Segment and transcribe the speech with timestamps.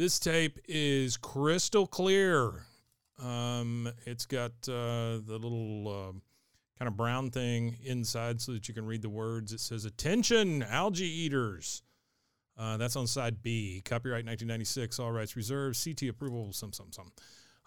[0.00, 2.64] This tape is crystal clear.
[3.22, 6.12] Um, it's got uh, the little uh,
[6.78, 9.52] kind of brown thing inside so that you can read the words.
[9.52, 11.82] It says, Attention, algae eaters.
[12.56, 13.82] Uh, that's on side B.
[13.84, 17.12] Copyright 1996, all rights reserved, CT approval, some, some, some.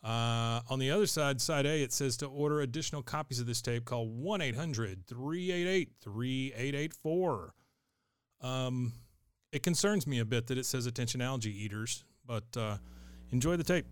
[0.03, 3.61] Uh, on the other side, side A, it says to order additional copies of this
[3.61, 7.53] tape, call 1 800 388 3884.
[8.41, 8.93] Um,
[9.52, 12.77] it concerns me a bit that it says attention algae eaters, but uh,
[13.31, 13.85] enjoy the tape.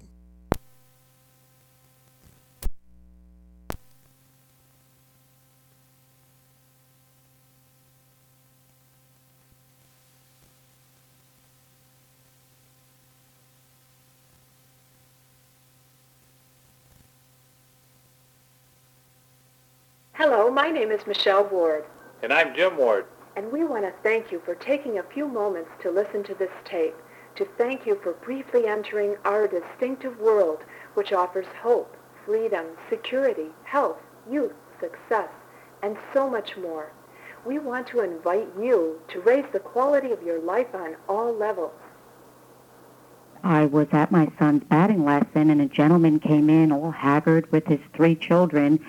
[20.14, 21.86] Hello, my name is Michelle Ward,
[22.22, 23.06] And I'm Jim Ward.
[23.36, 26.52] and we want to thank you for taking a few moments to listen to this
[26.66, 26.96] tape,
[27.36, 30.60] to thank you for briefly entering our distinctive world,
[30.94, 33.98] which offers hope, freedom, security, health,
[34.30, 35.30] youth, success,
[35.82, 36.92] and so much more.
[37.46, 41.74] We want to invite you to raise the quality of your life on all levels.
[43.44, 47.66] I was at my son's batting lesson, and a gentleman came in all haggard with
[47.66, 48.80] his three children,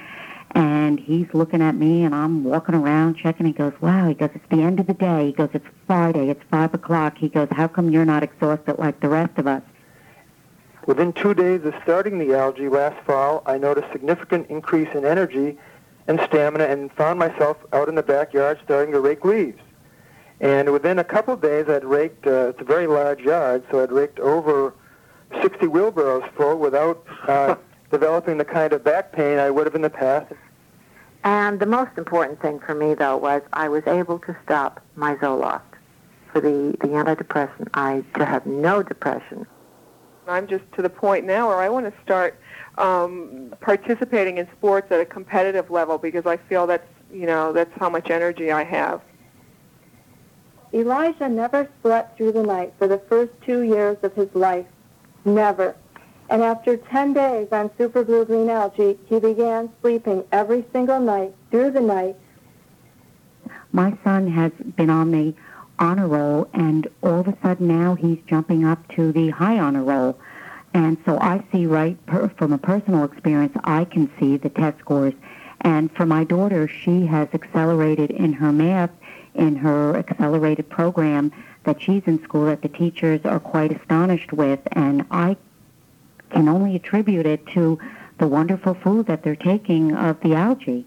[0.54, 3.46] and he's looking at me, and I'm walking around checking.
[3.46, 6.28] He goes, "Wow!" He goes, "It's the end of the day." He goes, "It's Friday.
[6.28, 9.62] It's five o'clock." He goes, "How come you're not exhausted like the rest of us?"
[10.86, 15.56] Within two days of starting the algae last fall, I noticed significant increase in energy
[16.08, 19.60] and stamina and found myself out in the backyard starting to rake leaves.
[20.40, 23.80] And within a couple of days, I'd raked, uh, it's a very large yard, so
[23.80, 24.74] I'd raked over
[25.40, 27.54] 60 wheelbarrows full without uh,
[27.92, 30.32] developing the kind of back pain I would have in the past.
[31.22, 35.14] And the most important thing for me, though, was I was able to stop my
[35.16, 35.60] Zoloft
[36.32, 37.68] for the, the antidepressant.
[37.74, 39.46] I to have no depression.
[40.26, 42.40] I'm just to the point now where I want to start
[42.78, 47.72] um, participating in sports at a competitive level because I feel that's you know that's
[47.78, 49.02] how much energy I have.
[50.72, 54.66] Elijah never slept through the night for the first two years of his life.
[55.24, 55.76] Never.
[56.32, 61.34] And after 10 days on Super Blue Green Algae, he began sleeping every single night
[61.50, 62.16] through the night.
[63.70, 65.34] My son has been on the
[65.78, 69.82] honor roll, and all of a sudden now he's jumping up to the high honor
[69.82, 70.18] roll.
[70.72, 74.78] And so I see right per, from a personal experience, I can see the test
[74.78, 75.12] scores.
[75.60, 78.90] And for my daughter, she has accelerated in her math
[79.34, 81.30] in her accelerated program
[81.64, 84.60] that she's in school that the teachers are quite astonished with.
[84.72, 85.36] And I
[86.32, 87.78] can only attribute it to
[88.18, 90.86] the wonderful food that they're taking of the algae.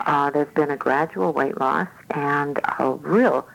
[0.00, 3.46] Uh, there's been a gradual weight loss and a real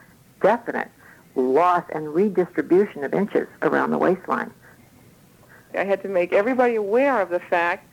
[0.42, 0.90] definite
[1.36, 4.52] loss and redistribution of inches around the waistline.
[5.76, 7.88] I had to make everybody aware of the fact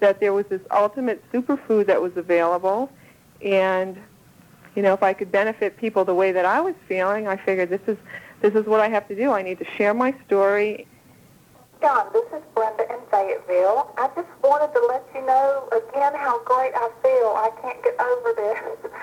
[0.00, 2.90] that there was this ultimate superfood that was available,
[3.40, 3.96] and
[4.74, 7.70] you know, if I could benefit people the way that I was feeling, I figured
[7.70, 7.96] this is
[8.40, 9.32] this is what I have to do.
[9.32, 10.86] I need to share my story.
[11.82, 13.90] John, this is Brenda in Fayetteville.
[13.98, 17.34] I just wanted to let you know again how great I feel.
[17.34, 18.92] I can't get over this.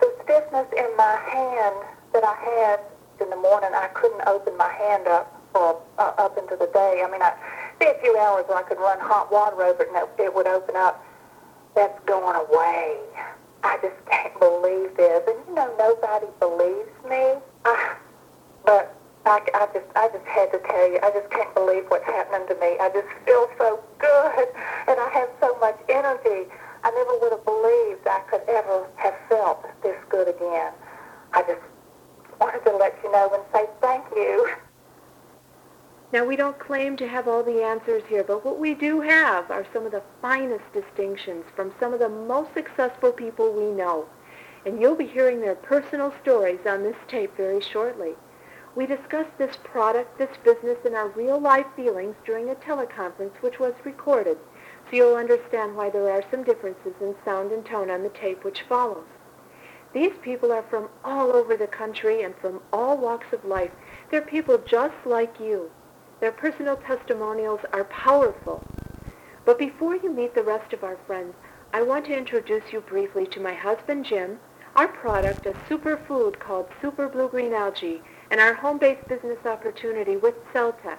[0.00, 1.76] The stiffness in my hand
[2.12, 2.80] that I had
[3.20, 7.04] in the morning, I couldn't open my hand up for uh, up into the day.
[7.06, 7.34] I mean, I
[7.78, 10.48] be a few hours where I could run hot water over it and it, would
[10.48, 11.04] open up.
[11.76, 12.98] That's going away.
[13.62, 15.22] I just can't believe this.
[15.28, 17.38] And you know, nobody believes me.
[17.64, 17.94] I,
[18.64, 22.04] but I, I just, I just had to tell you, I just can't believe what's
[22.04, 22.76] happening to me.
[22.80, 24.48] I just feel so good,
[24.88, 26.50] and I have so much energy.
[26.82, 30.72] I never would have believed I could ever have felt this good again.
[31.32, 31.60] I just
[32.40, 34.50] wanted to let you know and say thank you.
[36.12, 39.50] Now, we don't claim to have all the answers here, but what we do have
[39.50, 44.06] are some of the finest distinctions from some of the most successful people we know.
[44.66, 48.14] And you'll be hearing their personal stories on this tape very shortly.
[48.74, 53.74] We discussed this product, this business, and our real-life feelings during a teleconference which was
[53.84, 54.38] recorded,
[54.88, 58.44] so you'll understand why there are some differences in sound and tone on the tape
[58.44, 59.04] which follows.
[59.92, 63.72] These people are from all over the country and from all walks of life.
[64.10, 65.70] They're people just like you.
[66.20, 68.64] Their personal testimonials are powerful.
[69.44, 71.34] But before you meet the rest of our friends,
[71.74, 74.38] I want to introduce you briefly to my husband, Jim,
[74.76, 78.00] our product, a superfood called Super Blue Green Algae,
[78.32, 80.98] and our home-based business opportunity with Cell Tech.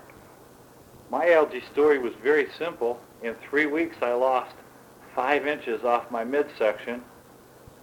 [1.10, 3.02] My algae story was very simple.
[3.24, 4.54] In three weeks, I lost
[5.16, 7.02] five inches off my midsection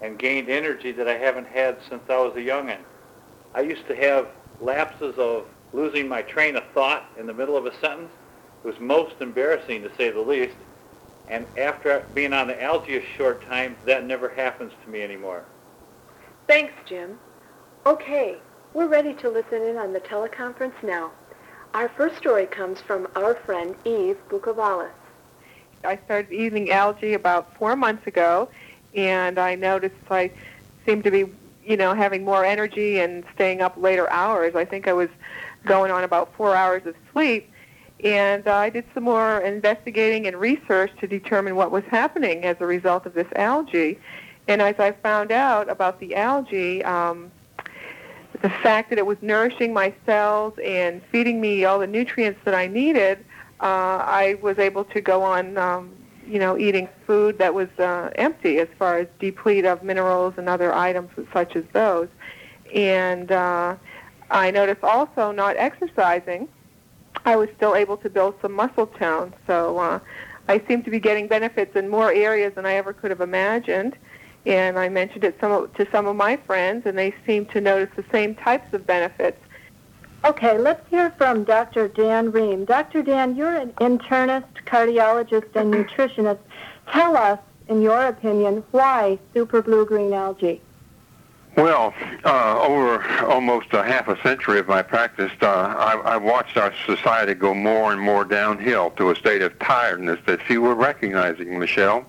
[0.01, 2.79] and gained energy that I haven't had since I was a youngin.
[3.53, 4.29] I used to have
[4.61, 8.13] lapses of losing my train of thought in the middle of a sentence.
[8.65, 10.57] It was most embarrassing, to say the least.
[11.27, 15.45] And after being on the algae a short time, that never happens to me anymore.
[16.47, 17.19] Thanks, Jim.
[17.85, 18.37] Okay,
[18.73, 21.11] we're ready to listen in on the teleconference now.
[21.75, 24.91] Our first story comes from our friend Eve Bukovalis.
[25.85, 28.49] I started eating algae about four months ago,
[28.95, 30.31] and I noticed I
[30.85, 31.25] seemed to be,
[31.65, 34.55] you know, having more energy and staying up later hours.
[34.55, 35.09] I think I was
[35.65, 37.51] going on about four hours of sleep,
[38.05, 42.57] and uh, I did some more investigating and research to determine what was happening as
[42.61, 43.99] a result of this algae.
[44.49, 47.31] And as I found out about the algae, um,
[48.43, 52.55] the fact that it was nourishing my cells and feeding me all the nutrients that
[52.55, 53.19] I needed,
[53.61, 53.65] uh,
[54.07, 55.93] I was able to go on, um,
[56.27, 60.49] you know, eating food that was uh, empty as far as deplete of minerals and
[60.49, 62.09] other items such as those.
[62.75, 63.77] And uh,
[64.31, 66.49] I noticed also not exercising,
[67.25, 69.35] I was still able to build some muscle tone.
[69.47, 70.01] So uh,
[70.49, 73.97] I seem to be getting benefits in more areas than I ever could have imagined
[74.47, 77.95] and I mentioned it some, to some of my friends, and they seem to notice
[77.97, 79.39] the same types of benefits.
[80.25, 81.89] Okay, let's hear from Dr.
[81.89, 82.65] Dan Ream.
[82.65, 83.03] Dr.
[83.03, 86.39] Dan, you're an internist, cardiologist, and nutritionist.
[86.89, 87.39] Tell us,
[87.69, 90.61] in your opinion, why super blue green algae?
[91.57, 91.93] Well,
[92.25, 96.73] uh, over almost a half a century of my practice, uh, I, I watched our
[96.87, 101.59] society go more and more downhill to a state of tiredness that few were recognizing,
[101.59, 102.07] Michelle.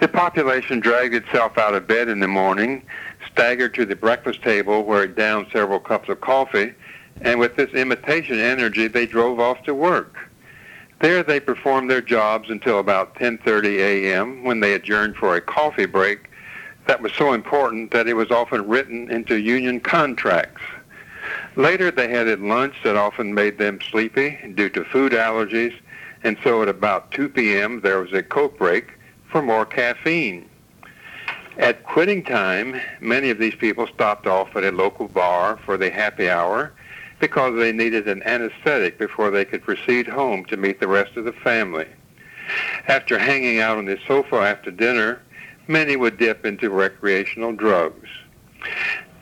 [0.00, 2.82] The population dragged itself out of bed in the morning,
[3.30, 6.72] staggered to the breakfast table where it downed several cups of coffee,
[7.20, 10.16] and with this imitation energy, they drove off to work.
[11.00, 14.44] There they performed their jobs until about 10:30 a.m.
[14.44, 16.30] when they adjourned for a coffee break
[16.86, 20.62] that was so important that it was often written into union contracts.
[21.56, 25.74] Later, they had lunch that often made them sleepy due to food allergies,
[26.24, 28.92] and so at about 2 p.m., there was a coke break
[29.30, 30.48] for more caffeine.
[31.58, 35.90] At quitting time, many of these people stopped off at a local bar for the
[35.90, 36.72] happy hour
[37.20, 41.24] because they needed an anesthetic before they could proceed home to meet the rest of
[41.24, 41.86] the family.
[42.88, 45.20] After hanging out on the sofa after dinner,
[45.68, 48.08] many would dip into recreational drugs.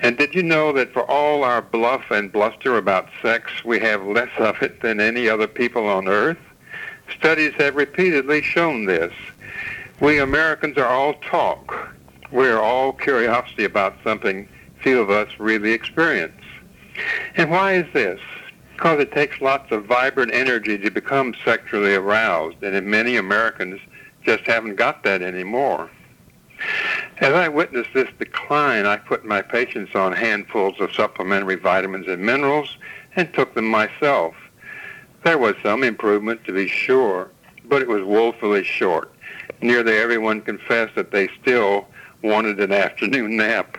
[0.01, 4.03] And did you know that for all our bluff and bluster about sex, we have
[4.03, 6.39] less of it than any other people on earth?
[7.19, 9.13] Studies have repeatedly shown this.
[10.01, 11.95] We Americans are all talk.
[12.33, 14.49] We are all curiosity about something
[14.81, 16.41] few of us really experience.
[17.37, 18.21] And why is this?
[18.75, 23.81] Because it takes lots of vibrant energy to become sexually aroused, and many Americans
[24.23, 25.91] just haven't got that anymore.
[27.19, 32.23] As I witnessed this decline, I put my patients on handfuls of supplementary vitamins and
[32.23, 32.79] minerals
[33.17, 34.35] and took them myself.
[35.25, 37.31] There was some improvement, to be sure,
[37.65, 39.13] but it was woefully short.
[39.61, 41.87] Nearly everyone confessed that they still
[42.23, 43.77] wanted an afternoon nap.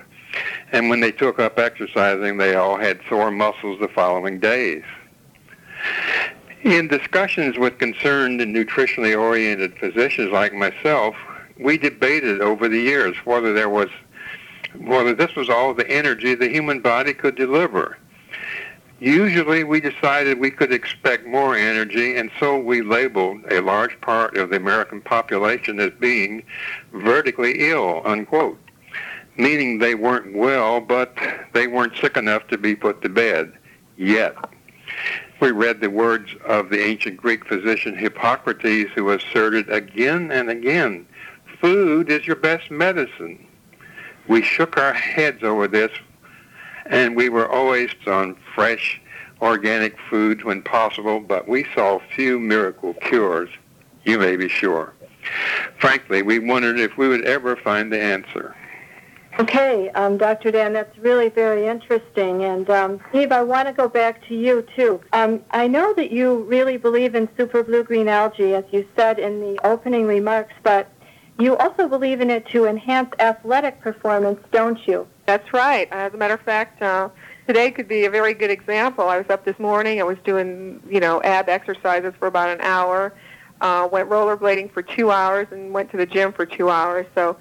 [0.71, 4.83] And when they took up exercising, they all had sore muscles the following days.
[6.63, 11.15] In discussions with concerned and nutritionally oriented physicians like myself,
[11.61, 13.89] we debated over the years whether there was
[14.77, 17.97] whether this was all the energy the human body could deliver.
[18.99, 24.37] Usually we decided we could expect more energy, and so we labeled a large part
[24.37, 26.43] of the American population as being
[26.93, 28.59] vertically ill, unquote,
[29.37, 31.17] meaning they weren't well, but
[31.53, 33.51] they weren't sick enough to be put to bed
[33.97, 34.35] yet.
[35.39, 41.07] We read the words of the ancient Greek physician Hippocrates, who asserted again and again
[41.61, 43.47] food is your best medicine.
[44.27, 45.91] We shook our heads over this,
[46.87, 48.99] and we were always on fresh,
[49.41, 53.49] organic foods when possible, but we saw few miracle cures,
[54.03, 54.93] you may be sure.
[55.79, 58.55] Frankly, we wondered if we would ever find the answer.
[59.39, 60.51] Okay, um, Dr.
[60.51, 62.43] Dan, that's really very interesting.
[62.43, 64.99] And um, Steve, I want to go back to you too.
[65.13, 69.19] Um, I know that you really believe in super blue green algae, as you said
[69.19, 70.91] in the opening remarks, but
[71.39, 75.07] you also believe in it to enhance athletic performance, don't you?
[75.25, 75.87] That's right.
[75.91, 77.09] As a matter of fact, uh,
[77.47, 79.07] today could be a very good example.
[79.07, 79.99] I was up this morning.
[79.99, 83.13] I was doing, you know, ab exercises for about an hour.
[83.61, 87.05] Uh, went rollerblading for two hours and went to the gym for two hours.
[87.13, 87.37] So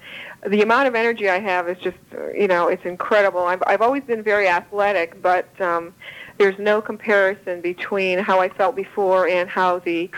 [0.47, 1.97] the amount of energy I have is just,
[2.35, 3.41] you know, it's incredible.
[3.41, 5.95] I've, I've always been very athletic, but um,
[6.37, 10.09] there's no comparison between how I felt before and how the,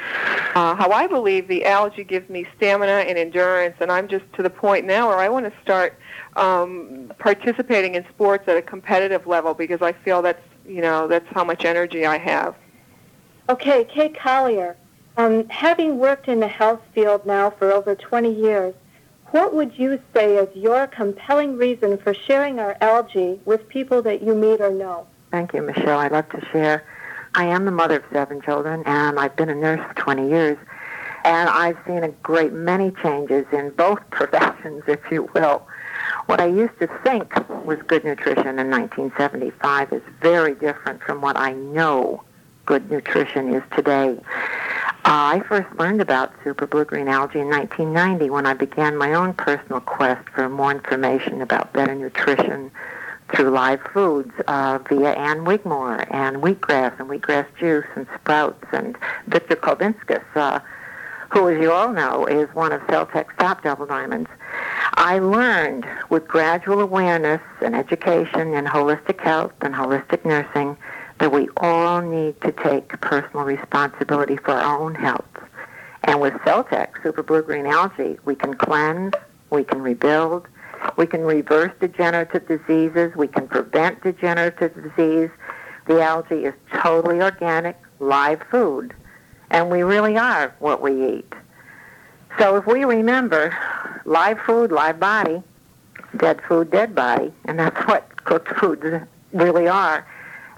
[0.56, 3.76] uh, how I believe the algae gives me stamina and endurance.
[3.80, 5.98] And I'm just to the point now where I want to start
[6.36, 11.28] um, participating in sports at a competitive level because I feel that's, you know, that's
[11.30, 12.56] how much energy I have.
[13.50, 14.78] Okay, Kay Collier,
[15.18, 18.74] um, having worked in the health field now for over 20 years,
[19.32, 24.22] what would you say is your compelling reason for sharing our algae with people that
[24.22, 25.08] you meet or know?
[25.34, 25.98] Thank you, Michelle.
[25.98, 26.86] I'd love to share.
[27.34, 30.60] I am the mother of seven children, and I've been a nurse for 20 years.
[31.26, 35.68] And I've seen a great many changes in both professions, if you will.
[36.28, 37.34] What I used to think
[37.66, 42.24] was good nutrition in 1975 is very different from what I know
[42.68, 44.16] good nutrition is today.
[45.04, 49.16] Uh, I first learned about super blue green algae in 1990 when I began my
[49.16, 52.70] own personal quest for more information about better nutrition
[53.34, 58.98] through live foods uh, via Ann Wigmore and wheatgrass and wheatgrass juice and sprouts and
[59.28, 60.60] Victor Kulvinskas, uh,
[61.32, 64.30] who, as you all know, is one of Cell Tech's top double diamonds.
[64.96, 70.78] I learned with gradual awareness and education in holistic health and holistic nursing
[71.20, 75.26] that we all need to take personal responsibility for our own health.
[76.04, 79.14] And with Celtech, Super Blue Green Algae, we can cleanse,
[79.50, 80.48] we can rebuild,
[80.98, 85.30] we can reverse degenerative diseases, we can prevent degenerative disease.
[85.88, 88.94] The algae is totally organic, live food,
[89.50, 91.34] and we really are what we eat.
[92.40, 93.56] So if we remember
[94.06, 95.44] live food, live body,
[96.18, 98.84] dead food, dead body, and that's what cooked foods
[99.34, 100.08] really are.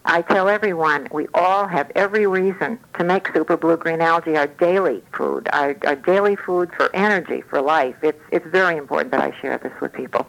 [0.07, 4.45] I tell everyone we all have every reason to make super blue green algae our
[4.45, 7.95] daily food, our, our daily food for energy, for life.
[8.03, 10.27] It's it's very important that I share this with people.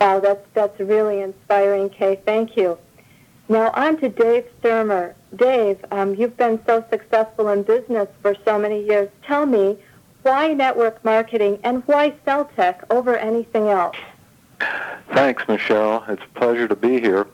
[0.00, 2.20] Wow, that's that's really inspiring, Kay.
[2.24, 2.78] Thank you.
[3.48, 5.14] Now on to Dave Thurmer.
[5.34, 9.08] Dave, um, you've been so successful in business for so many years.
[9.24, 9.78] Tell me,
[10.22, 13.96] why network marketing and why Cell Tech over anything else?
[15.12, 16.04] Thanks, Michelle.
[16.08, 17.26] It's a pleasure to be here.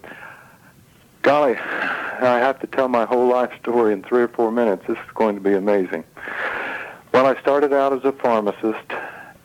[1.25, 4.85] Golly, I have to tell my whole life story in three or four minutes.
[4.87, 6.05] This is going to be amazing.
[7.13, 8.93] Well, I started out as a pharmacist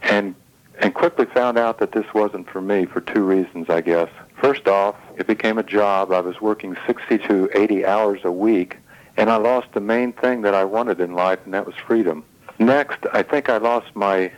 [0.03, 0.35] and
[0.81, 4.09] and quickly found out that this wasn't for me for two reasons, I guess.
[4.41, 6.11] First off, it became a job.
[6.11, 8.77] I was working 60 to 80 hours a week,
[9.15, 12.25] and I lost the main thing that I wanted in life, and that was freedom.
[12.59, 14.33] Next, I think I lost my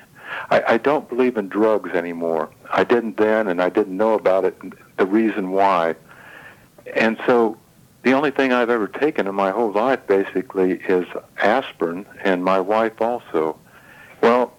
[0.52, 2.52] I, I don't believe in drugs anymore.
[2.72, 4.56] I didn't then, and I didn't know about it,
[4.98, 5.96] the reason why.
[6.96, 7.58] And so
[8.04, 11.06] the only thing I've ever taken in my whole life basically is
[11.38, 13.58] aspirin, and my wife also.
[14.22, 14.54] Well,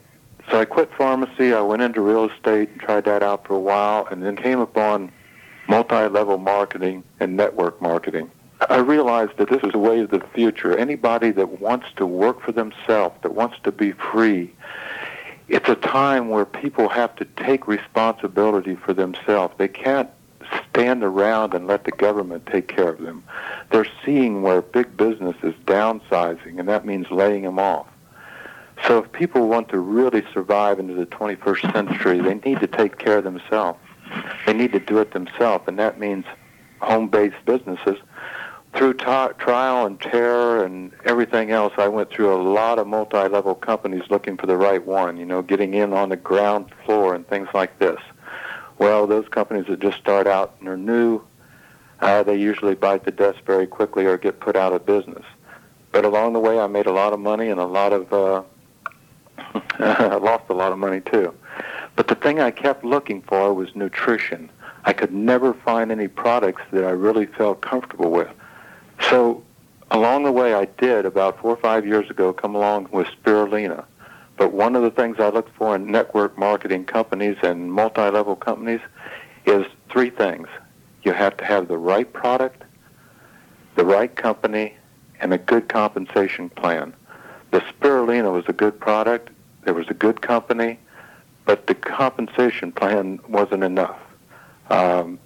[0.50, 1.52] so I quit pharmacy.
[1.52, 4.60] I went into real estate and tried that out for a while, and then came
[4.60, 5.12] upon
[5.68, 8.30] multi-level marketing and network marketing.
[8.68, 10.76] I realized that this is the way of the future.
[10.76, 14.52] Anybody that wants to work for themselves, that wants to be free,
[15.48, 19.54] it's a time where people have to take responsibility for themselves.
[19.58, 20.08] They can't
[20.70, 23.24] stand around and let the government take care of them.
[23.70, 27.86] They're seeing where big business is downsizing, and that means laying them off.
[28.86, 32.98] So if people want to really survive into the 21st century, they need to take
[32.98, 33.78] care of themselves.
[34.46, 36.24] They need to do it themselves, and that means
[36.80, 37.96] home-based businesses.
[38.74, 39.04] Through t-
[39.38, 44.36] trial and terror and everything else, I went through a lot of multi-level companies looking
[44.36, 47.78] for the right one, you know, getting in on the ground floor and things like
[47.78, 48.00] this.
[48.82, 51.22] Well, those companies that just start out and are new,
[52.00, 55.24] uh, they usually bite the dust very quickly or get put out of business.
[55.92, 58.42] But along the way, I made a lot of money and a lot of, uh,
[59.78, 61.32] I lost a lot of money too.
[61.94, 64.50] But the thing I kept looking for was nutrition.
[64.84, 68.30] I could never find any products that I really felt comfortable with.
[69.10, 69.44] So
[69.92, 73.84] along the way, I did about four or five years ago come along with spirulina.
[74.42, 78.80] But one of the things I look for in network marketing companies and multi-level companies
[79.46, 80.48] is three things.
[81.04, 82.64] You have to have the right product,
[83.76, 84.74] the right company,
[85.20, 86.92] and a good compensation plan.
[87.52, 89.30] The spirulina was a good product.
[89.62, 90.80] There was a good company,
[91.44, 94.00] but the compensation plan wasn't enough.
[94.70, 95.20] Um,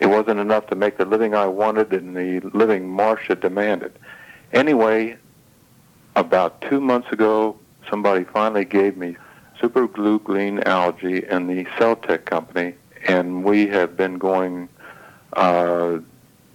[0.00, 3.98] it wasn't enough to make the living I wanted and the living Marcia demanded.
[4.52, 5.16] Anyway,
[6.14, 7.56] about two months ago,
[7.88, 9.16] somebody finally gave me
[9.60, 12.74] super blue green algae and the Cell Tech company,
[13.06, 14.68] and we have been going
[15.34, 15.98] uh,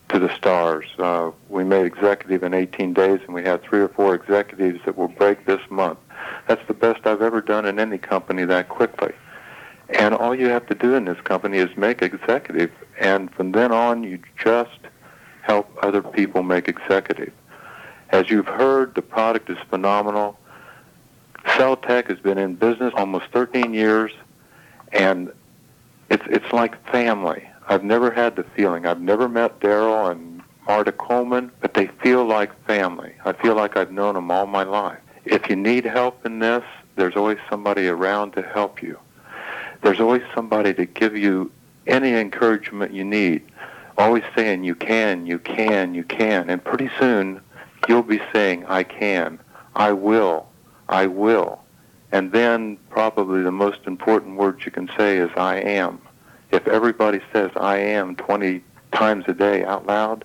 [0.09, 0.85] to the stars.
[0.97, 4.97] Uh, we made executive in 18 days, and we had three or four executives that
[4.97, 5.99] will break this month.
[6.47, 9.13] That's the best I've ever done in any company that quickly.
[9.89, 13.71] And all you have to do in this company is make executive, and from then
[13.71, 14.79] on, you just
[15.43, 17.31] help other people make executive.
[18.09, 20.37] As you've heard, the product is phenomenal.
[21.55, 24.11] Cell Tech has been in business almost 13 years,
[24.91, 25.31] and
[26.09, 27.47] it's it's like family.
[27.67, 28.85] I've never had the feeling.
[28.85, 33.13] I've never met Daryl and Marta Kollman, but they feel like family.
[33.25, 34.99] I feel like I've known them all my life.
[35.25, 36.63] If you need help in this,
[36.95, 38.99] there's always somebody around to help you.
[39.81, 41.51] There's always somebody to give you
[41.85, 43.43] any encouragement you need.
[43.97, 46.49] Always saying you can, you can, you can.
[46.49, 47.41] And pretty soon
[47.87, 49.39] you'll be saying, I can,
[49.75, 50.47] I will,
[50.89, 51.61] I will.
[52.11, 56.01] And then probably the most important words you can say is I am.
[56.51, 58.63] If everybody says I am 20
[58.93, 60.23] times a day out loud,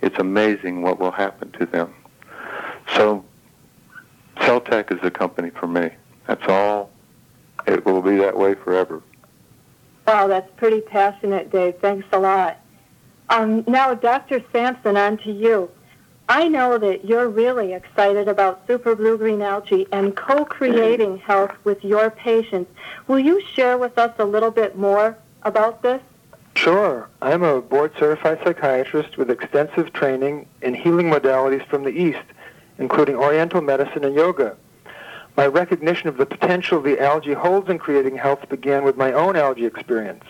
[0.00, 1.92] it's amazing what will happen to them.
[2.94, 3.24] So
[4.42, 5.90] Cell Tech is a company for me.
[6.26, 6.90] That's all.
[7.66, 9.02] It will be that way forever.
[10.06, 11.76] Wow, that's pretty passionate, Dave.
[11.80, 12.60] Thanks a lot.
[13.28, 14.44] Um, now, Dr.
[14.52, 15.68] Sampson, on to you.
[16.28, 21.84] I know that you're really excited about super blue green algae and co-creating health with
[21.84, 22.70] your patients.
[23.06, 26.02] Will you share with us a little bit more about this?
[26.56, 27.08] Sure.
[27.22, 32.24] I'm a board certified psychiatrist with extensive training in healing modalities from the East,
[32.78, 34.56] including Oriental medicine and yoga.
[35.36, 39.36] My recognition of the potential the algae holds in creating health began with my own
[39.36, 40.24] algae experience.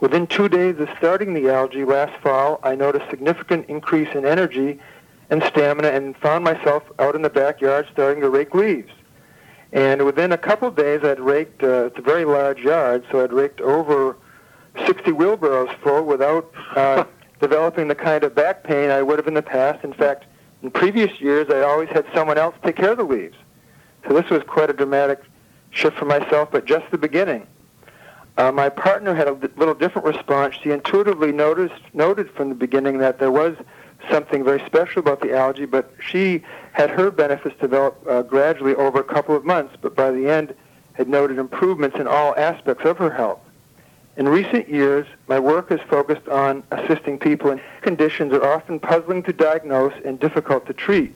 [0.00, 4.80] Within two days of starting the algae last fall, I noticed significant increase in energy
[5.32, 8.92] and stamina and found myself out in the backyard starting to rake leaves.
[9.72, 13.24] And within a couple of days, I'd raked, uh, it's a very large yard, so
[13.24, 14.18] I'd raked over
[14.86, 17.04] 60 wheelbarrows full without uh,
[17.40, 19.82] developing the kind of back pain I would have in the past.
[19.84, 20.26] In fact,
[20.62, 23.36] in previous years, I always had someone else take care of the leaves.
[24.06, 25.22] So this was quite a dramatic
[25.70, 27.46] shift for myself, but just the beginning.
[28.36, 30.56] Uh, my partner had a little different response.
[30.62, 33.56] She intuitively noticed, noted from the beginning that there was
[34.10, 39.00] something very special about the algae, but she had her benefits develop uh, gradually over
[39.00, 40.54] a couple of months, but by the end
[40.94, 43.40] had noted improvements in all aspects of her health.
[44.16, 48.78] In recent years, my work has focused on assisting people in conditions that are often
[48.78, 51.14] puzzling to diagnose and difficult to treat.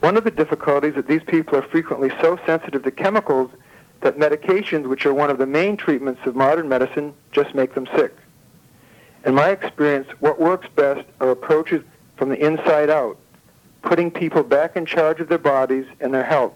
[0.00, 3.50] One of the difficulties that these people are frequently so sensitive to chemicals
[4.00, 7.86] that medications, which are one of the main treatments of modern medicine, just make them
[7.96, 8.14] sick.
[9.24, 11.82] In my experience, what works best are approaches
[12.16, 13.18] from the inside out,
[13.82, 16.54] putting people back in charge of their bodies and their health.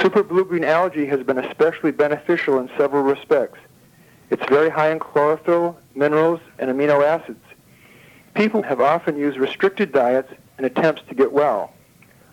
[0.00, 3.58] Super blue-green algae has been especially beneficial in several respects.
[4.30, 7.44] It's very high in chlorophyll, minerals, and amino acids.
[8.34, 11.72] People have often used restricted diets in attempts to get well.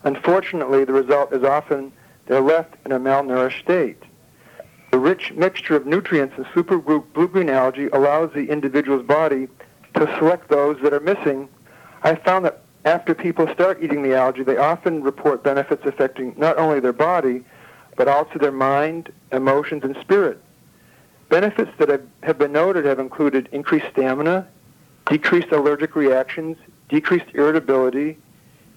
[0.04, 1.92] Unfortunately, the result is often
[2.28, 4.02] they're left in a malnourished state.
[4.92, 9.48] The rich mixture of nutrients in super blue-green algae allows the individual's body
[9.96, 11.50] to select those that are missing.
[12.04, 16.58] I found that after people start eating the algae, they often report benefits affecting not
[16.58, 17.44] only their body,
[17.98, 20.42] but also their mind, emotions, and spirit.
[21.28, 24.48] Benefits that have been noted have included increased stamina,
[25.08, 26.58] decreased allergic reactions,
[26.88, 28.18] decreased irritability,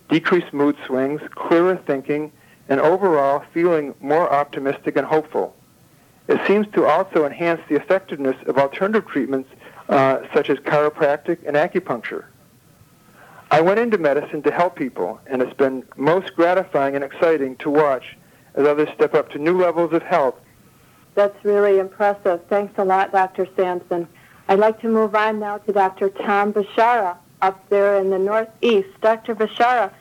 [0.09, 2.33] decreased mood swings, clearer thinking,
[2.69, 5.55] and overall feeling more optimistic and hopeful.
[6.29, 9.49] It seems to also enhance the effectiveness of alternative treatments
[9.89, 12.25] uh, such as chiropractic and acupuncture.
[13.53, 17.69] I went into medicine to help people, and it's been most gratifying and exciting to
[17.71, 18.17] watch
[18.55, 20.37] as others step up to new levels of health.
[21.15, 22.41] That's really impressive.
[22.49, 23.47] Thanks a lot, Dr.
[23.55, 24.09] Sampson.
[24.49, 26.09] I'd like to move on now to Dr.
[26.09, 28.89] Tom Bashara up there in the Northeast.
[29.03, 29.35] Dr.
[29.35, 29.93] Bashara,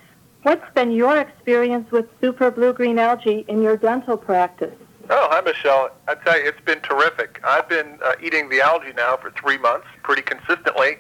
[0.44, 4.74] What's been your experience with super blue-green algae in your dental practice?
[5.10, 5.92] Oh, hi, Michelle.
[6.08, 7.40] I tell you, it's been terrific.
[7.44, 10.98] I've been uh, eating the algae now for three months, pretty consistently,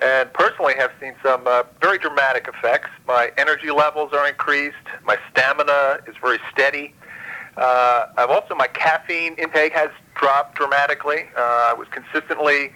[0.00, 2.88] and personally have seen some uh, very dramatic effects.
[3.06, 4.76] My energy levels are increased.
[5.04, 6.94] My stamina is very steady.
[7.56, 11.24] Uh, I've also my caffeine intake has dropped dramatically.
[11.36, 12.72] Uh, I was consistently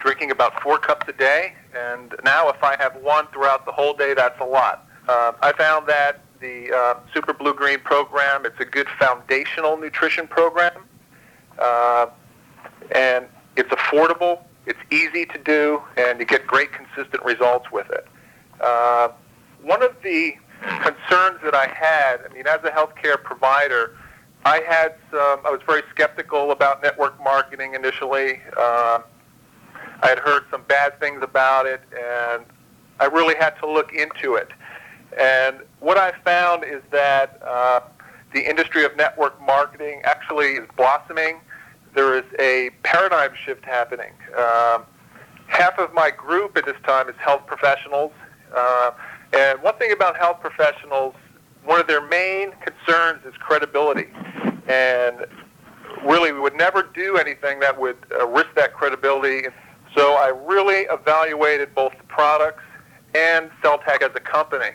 [0.00, 3.94] drinking about four cups a day, and now if I have one throughout the whole
[3.94, 4.88] day, that's a lot.
[5.08, 10.26] Uh, I found that the uh, Super Blue Green program, it's a good foundational nutrition
[10.26, 10.72] program,
[11.58, 12.06] uh,
[12.92, 13.26] and
[13.56, 18.06] it's affordable, it's easy to do, and you get great consistent results with it.
[18.60, 19.08] Uh,
[19.62, 23.96] one of the concerns that I had, I mean, as a healthcare provider,
[24.44, 28.40] I had some, I was very skeptical about network marketing initially.
[28.56, 29.00] Uh,
[30.02, 32.44] I had heard some bad things about it, and
[33.00, 34.48] I really had to look into it.
[35.18, 37.80] And what I found is that uh,
[38.32, 41.40] the industry of network marketing actually is blossoming.
[41.96, 44.12] There is a paradigm shift happening.
[44.36, 44.84] Um,
[45.46, 48.12] half of my group at this time is health professionals.
[48.54, 48.90] Uh,
[49.32, 51.14] and one thing about health professionals,
[51.64, 54.08] one of their main concerns is credibility.
[54.68, 55.24] And
[56.04, 59.48] really, we would never do anything that would uh, risk that credibility.
[59.96, 62.62] So I really evaluated both the products
[63.14, 64.72] and Cell Tech as a company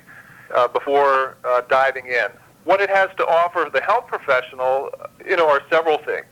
[0.56, 2.30] uh, before uh, diving in.
[2.64, 4.90] What it has to offer the health professional,
[5.24, 6.26] you know, are several things.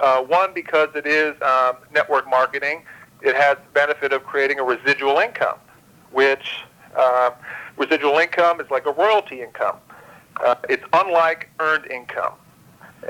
[0.00, 2.82] Uh, one, because it is um, network marketing,
[3.20, 5.58] it has the benefit of creating a residual income,
[6.12, 6.60] which
[6.96, 7.30] uh,
[7.76, 9.76] residual income is like a royalty income.
[10.44, 12.34] Uh, it's unlike earned income.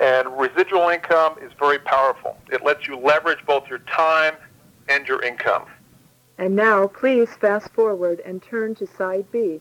[0.00, 2.36] And residual income is very powerful.
[2.50, 4.34] It lets you leverage both your time
[4.88, 5.66] and your income.
[6.38, 9.60] And now, please fast forward and turn to side B.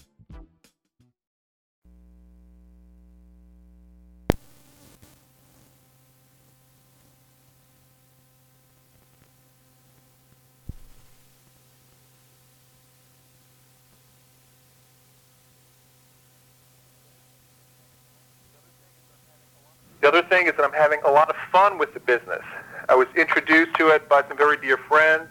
[20.01, 22.41] The other thing is that I'm having a lot of fun with the business.
[22.89, 25.29] I was introduced to it by some very dear friends,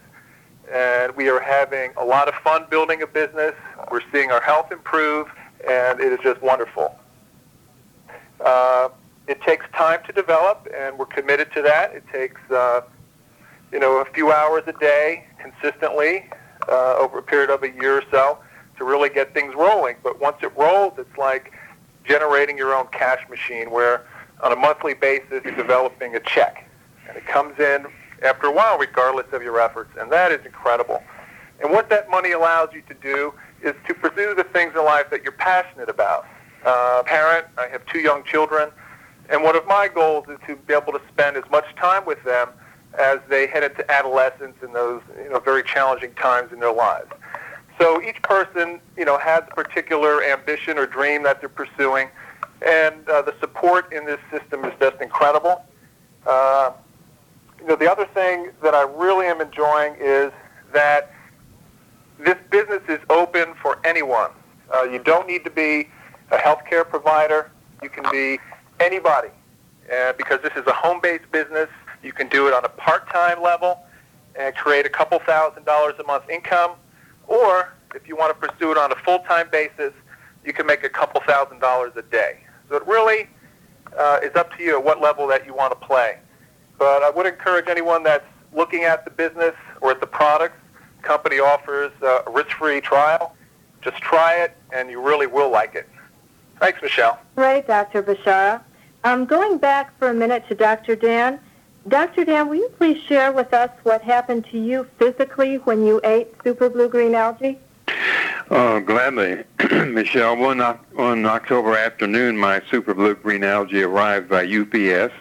[0.73, 3.55] and we are having a lot of fun building a business.
[3.91, 5.27] We're seeing our health improve,
[5.69, 6.97] and it is just wonderful.
[8.45, 8.91] Uh,
[9.27, 11.93] it takes time to develop, and we're committed to that.
[11.93, 12.83] It takes, uh,
[13.73, 16.31] you know, a few hours a day consistently
[16.69, 18.39] uh, over a period of a year or so
[18.79, 19.97] to really get things rolling.
[20.05, 21.53] But once it rolls, it's like
[22.05, 24.07] generating your own cash machine where
[24.43, 26.69] on a monthly basis you're developing a check.
[27.09, 27.87] And it comes in
[28.23, 29.91] after a while regardless of your efforts.
[29.99, 31.03] And that is incredible.
[31.63, 35.11] And what that money allows you to do is to pursue the things in life
[35.11, 36.27] that you're passionate about.
[36.65, 38.71] Uh, parent, I have two young children,
[39.29, 42.23] and one of my goals is to be able to spend as much time with
[42.25, 42.49] them
[42.99, 47.11] as they head into adolescence and those you know very challenging times in their lives.
[47.79, 52.09] So each person you know has a particular ambition or dream that they're pursuing,
[52.67, 55.65] and uh, the support in this system is just incredible.
[56.27, 56.73] Uh,
[57.61, 60.33] you know, the other thing that I really am enjoying is
[60.73, 61.13] that
[62.19, 64.31] this business is open for anyone.
[64.75, 65.89] Uh, you don't need to be
[66.31, 67.51] a healthcare provider.
[67.83, 68.39] You can be
[68.79, 69.31] anybody
[70.17, 71.69] because this is a home-based business.
[72.03, 73.81] You can do it on a part-time level
[74.39, 76.73] and create a couple thousand dollars a month income,
[77.27, 79.93] or if you want to pursue it on a full-time basis,
[80.45, 82.39] you can make a couple thousand dollars a day.
[82.71, 83.29] So it really
[83.99, 86.19] uh, is up to you at what level that you want to play.
[86.79, 90.57] But I would encourage anyone that's looking at the business or at the products,
[91.03, 93.35] company offers uh, a risk-free trial.
[93.83, 95.89] Just try it, and you really will like it.
[96.61, 97.19] Thanks, Michelle.
[97.37, 98.03] Great, Dr.
[98.03, 98.63] Bashara.
[99.03, 100.95] Um, going back for a minute to Dr.
[100.95, 101.41] Dan.
[101.89, 102.25] Dr.
[102.27, 106.29] Dan, will you please share with us what happened to you physically when you ate
[106.45, 107.59] super blue green algae?
[108.51, 109.45] Oh, gladly.
[109.87, 110.59] Michelle, one,
[110.95, 115.15] one October afternoon, my super blue green algae arrived by UPS,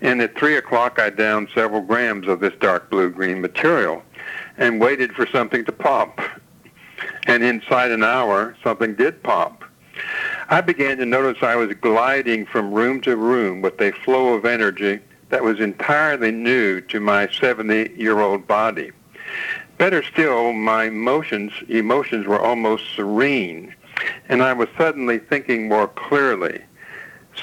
[0.00, 4.02] and at 3 o'clock I downed several grams of this dark blue-green material
[4.56, 6.20] and waited for something to pop.
[7.26, 9.62] And inside an hour, something did pop.
[10.48, 14.46] I began to notice I was gliding from room to room with a flow of
[14.46, 18.92] energy that was entirely new to my 70-year-old body.
[19.78, 23.74] Better still, my emotions, emotions were almost serene,
[24.28, 26.62] and I was suddenly thinking more clearly.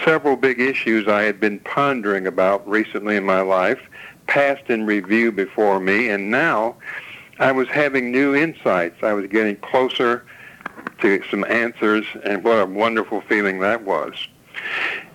[0.03, 3.79] Several big issues I had been pondering about recently in my life
[4.25, 6.75] passed in review before me, and now
[7.37, 9.03] I was having new insights.
[9.03, 10.25] I was getting closer
[11.01, 14.13] to some answers, and what a wonderful feeling that was.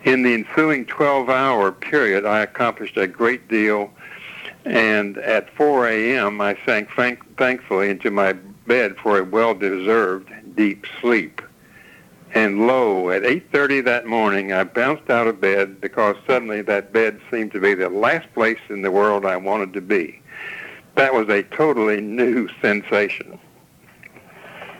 [0.04, 3.90] In the ensuing 12-hour period, I accomplished a great deal,
[4.64, 8.34] and at 4 a.m., I sank thank- thankfully into my
[8.66, 11.40] bed for a well-deserved deep sleep.
[12.34, 17.20] And lo, at 8.30 that morning, I bounced out of bed because suddenly that bed
[17.30, 20.20] seemed to be the last place in the world I wanted to be.
[20.96, 23.38] That was a totally new sensation.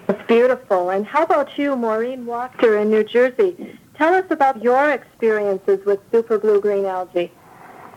[0.09, 0.91] It's beautiful.
[0.91, 3.79] And how about you, Maureen Walker in New Jersey?
[3.95, 7.33] Tell us about your experiences with super blue green algae.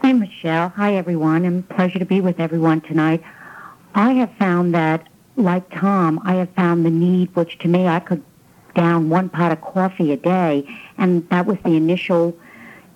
[0.02, 0.70] Hi, Michelle.
[0.78, 1.46] Hi, everyone.
[1.46, 3.22] And pleasure to be with everyone tonight.
[3.94, 8.00] I have found that, like Tom, I have found the need, which to me I
[8.00, 8.24] could
[8.74, 12.36] down one pot of coffee a day, and that was the initial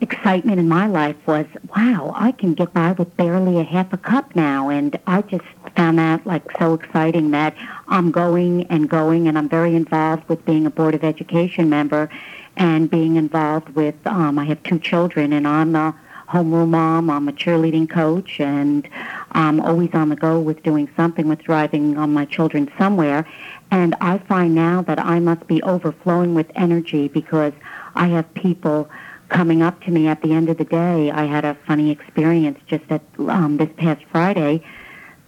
[0.02, 3.98] excitement in my life was, wow, I can get by with barely a half a
[3.98, 4.70] cup now.
[4.70, 7.56] And I just found that like so exciting that
[7.88, 12.10] I'm going and going and I'm very involved with being a Board of Education member
[12.58, 15.94] and being involved with, um, I have two children and I'm a
[16.27, 18.88] homeroom mom, I'm a cheerleading coach and
[19.31, 23.27] I'm always on the go with doing something with driving on my children somewhere.
[23.71, 27.53] And I find now that I must be overflowing with energy because
[27.95, 28.89] I have people
[29.29, 31.11] coming up to me at the end of the day.
[31.11, 34.63] I had a funny experience just at um, this past Friday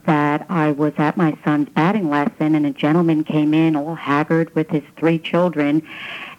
[0.06, 4.56] that I was at my son's batting lesson and a gentleman came in all haggard
[4.56, 5.86] with his three children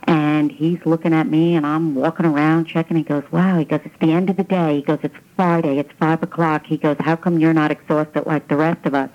[0.09, 2.97] and he's looking at me and I'm walking around checking.
[2.97, 4.77] He goes, wow, he goes, it's the end of the day.
[4.77, 6.65] He goes, it's Friday, it's five o'clock.
[6.65, 9.11] He goes, how come you're not exhausted like the rest of us?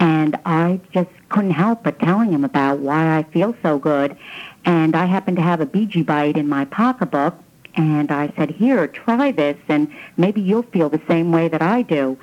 [0.00, 4.16] And I just couldn't help but telling him about why I feel so good.
[4.64, 7.36] And I happened to have a BG bite in my pocketbook
[7.76, 11.82] and I said, here, try this, and maybe you'll feel the same way that I
[11.82, 12.18] do.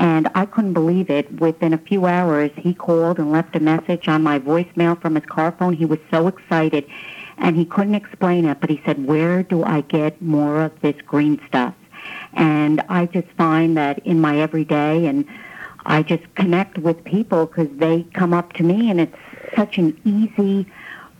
[0.00, 1.40] And I couldn't believe it.
[1.40, 5.24] Within a few hours, he called and left a message on my voicemail from his
[5.24, 5.74] car phone.
[5.74, 6.86] He was so excited,
[7.38, 10.96] and he couldn't explain it, but he said, where do I get more of this
[11.06, 11.74] green stuff?
[12.32, 15.26] And I just find that in my everyday, and
[15.84, 19.16] I just connect with people because they come up to me, and it's
[19.54, 20.66] such an easy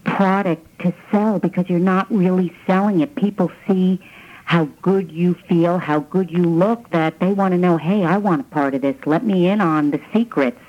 [0.04, 3.14] product to sell because you're not really selling it.
[3.16, 4.00] People see
[4.44, 8.16] how good you feel, how good you look, that they want to know, hey, I
[8.18, 8.96] want a part of this.
[9.04, 10.60] Let me in on the secrets.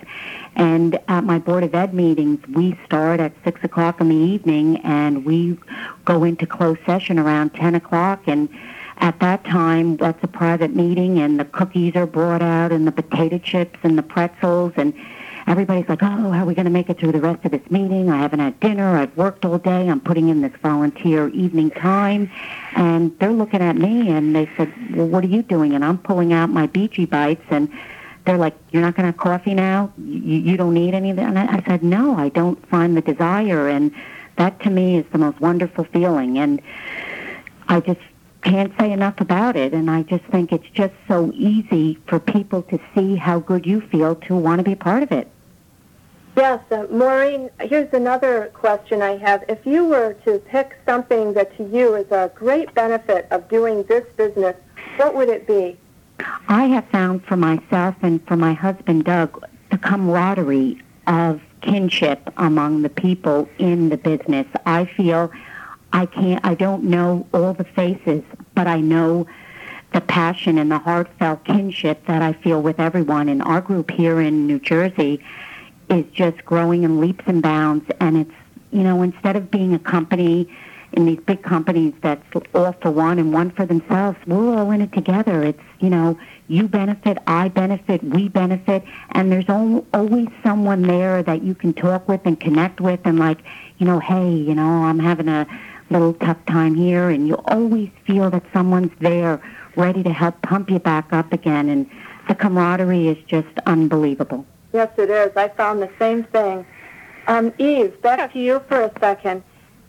[0.58, 4.78] And at my Board of Ed meetings, we start at 6 o'clock in the evening
[4.78, 5.56] and we
[6.04, 8.24] go into closed session around 10 o'clock.
[8.26, 8.50] And
[8.98, 12.92] at that time, that's a private meeting and the cookies are brought out and the
[12.92, 14.96] potato chips and the pretzels and
[15.46, 17.70] everybody's like, oh, how are we going to make it through the rest of this
[17.70, 18.10] meeting?
[18.10, 18.98] I haven't had dinner.
[18.98, 19.88] I've worked all day.
[19.88, 22.32] I'm putting in this volunteer evening time.
[22.76, 25.76] And they're looking at me and they said, well, what are you doing?
[25.76, 27.72] And I'm pulling out my BG Bites and
[28.28, 29.92] they're like, you're not going to have coffee now?
[29.98, 31.30] You, you don't need any of that?
[31.30, 33.70] And I, I said, no, I don't find the desire.
[33.70, 33.96] And
[34.36, 36.38] that to me is the most wonderful feeling.
[36.38, 36.62] And
[37.70, 38.02] I just
[38.42, 39.74] can't say enough about it.
[39.74, 43.80] And I just think it's just so easy for people to see how good you
[43.80, 45.32] feel to want to be part of it.
[46.36, 49.46] Yes, uh, Maureen, here's another question I have.
[49.48, 53.84] If you were to pick something that to you is a great benefit of doing
[53.84, 54.56] this business,
[54.98, 55.80] what would it be?
[56.48, 62.82] I have found for myself and for my husband Doug the camaraderie of kinship among
[62.82, 64.48] the people in the business.
[64.66, 65.32] I feel
[65.94, 68.24] I can't I don't know all the faces,
[68.56, 69.28] but I know
[69.94, 73.30] the passion and the heartfelt kinship that I feel with everyone.
[73.30, 75.24] And our group here in New Jersey
[75.90, 77.86] is just growing in leaps and bounds.
[78.00, 78.32] And it's,
[78.72, 80.50] you know, instead of being a company
[80.98, 84.82] in these big companies that's all for one and one for themselves, we're all in
[84.82, 85.44] it together.
[85.44, 91.22] It's, you know, you benefit, I benefit, we benefit, and there's al- always someone there
[91.22, 93.38] that you can talk with and connect with and like,
[93.78, 95.46] you know, hey, you know, I'm having a
[95.92, 99.40] little tough time here, and you always feel that someone's there
[99.76, 101.88] ready to help pump you back up again, and
[102.28, 104.48] the camaraderie is just unbelievable.
[104.74, 105.32] Yes, it is.
[105.38, 106.66] I found the same thing.
[107.28, 109.44] Um, Eve, back to you for a second.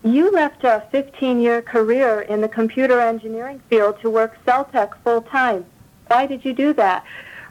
[0.09, 5.67] You left a 15-year career in the computer engineering field to work Cell Tech full-time.
[6.07, 7.05] Why did you do that?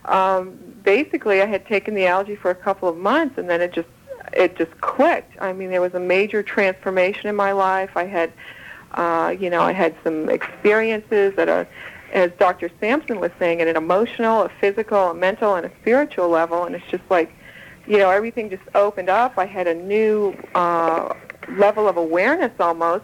[0.05, 3.73] Um, basically, I had taken the algae for a couple of months, and then it
[3.73, 3.89] just
[4.33, 5.39] it just clicked.
[5.39, 7.91] I mean, there was a major transformation in my life.
[7.95, 8.33] I had,
[8.93, 11.67] uh, you know, I had some experiences that a,
[12.11, 12.71] as Dr.
[12.79, 16.73] Sampson was saying, at an emotional, a physical, a mental, and a spiritual level, and
[16.73, 17.31] it's just like,
[17.85, 19.37] you know, everything just opened up.
[19.37, 21.13] I had a new uh,
[21.49, 23.03] level of awareness almost,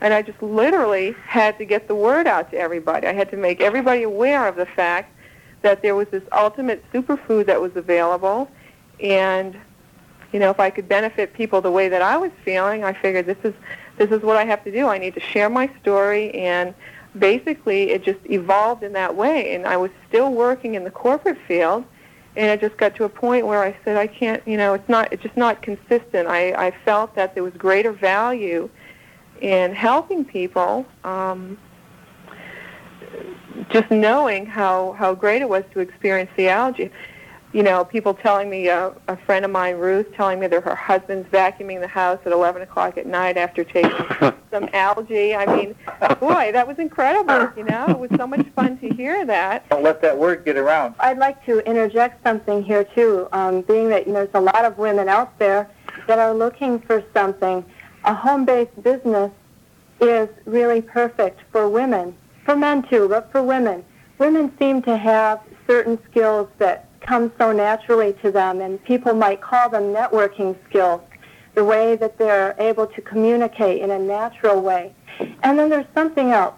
[0.00, 3.06] and I just literally had to get the word out to everybody.
[3.06, 5.14] I had to make everybody aware of the fact
[5.62, 8.50] that there was this ultimate superfood that was available,
[9.00, 9.56] and
[10.32, 13.26] you know, if I could benefit people the way that I was feeling, I figured
[13.26, 13.54] this is
[13.96, 14.86] this is what I have to do.
[14.86, 16.74] I need to share my story, and
[17.18, 19.54] basically, it just evolved in that way.
[19.54, 21.84] And I was still working in the corporate field,
[22.36, 24.88] and it just got to a point where I said, I can't, you know, it's
[24.88, 26.28] not, it's just not consistent.
[26.28, 28.70] I, I felt that there was greater value
[29.40, 30.86] in helping people.
[31.04, 31.58] Um,
[33.70, 36.90] just knowing how, how great it was to experience the algae
[37.52, 40.74] you know, people telling me, uh, a friend of mine, Ruth, telling me that her
[40.74, 43.90] husband's vacuuming the house at 11 o'clock at night after taking
[44.50, 45.34] some algae.
[45.34, 45.74] I mean,
[46.20, 47.86] boy, that was incredible, you know.
[47.88, 49.68] It was so much fun to hear that.
[49.68, 50.94] Don't let that word get around.
[51.00, 54.64] I'd like to interject something here, too, um, being that you know, there's a lot
[54.64, 55.68] of women out there
[56.06, 57.64] that are looking for something.
[58.04, 59.32] A home-based business
[60.00, 63.84] is really perfect for women, for men, too, but for women.
[64.18, 69.40] Women seem to have certain skills that come so naturally to them, and people might
[69.40, 71.00] call them networking skills,
[71.54, 74.94] the way that they're able to communicate in a natural way.
[75.42, 76.54] And then there's something else.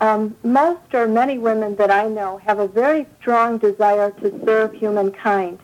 [0.00, 4.74] Um, most or many women that I know have a very strong desire to serve
[4.74, 5.60] humankind.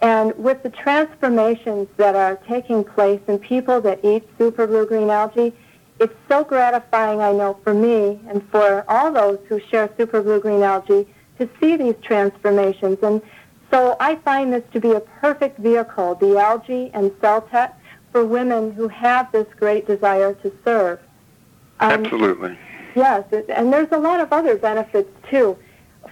[0.00, 5.10] And with the transformations that are taking place in people that eat super blue green
[5.10, 5.52] algae,
[5.98, 10.40] it's so gratifying, I know, for me and for all those who share super blue
[10.40, 11.06] green algae
[11.38, 12.98] to see these transformations.
[13.02, 13.22] And
[13.70, 17.78] so I find this to be a perfect vehicle, the algae and Cell Tech,
[18.12, 21.00] for women who have this great desire to serve.
[21.80, 22.58] Um, Absolutely.
[22.94, 25.58] Yes, and there's a lot of other benefits too.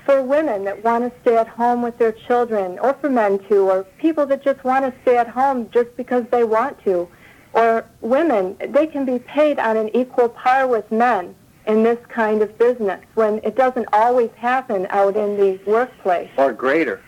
[0.05, 3.71] For women that want to stay at home with their children, or for men too,
[3.71, 7.09] or people that just want to stay at home just because they want to,
[7.55, 11.35] or women, they can be paid on an equal par with men
[11.67, 16.29] in this kind of business when it doesn't always happen out in the workplace.
[16.37, 17.01] Or greater.